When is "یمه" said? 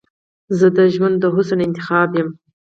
2.17-2.33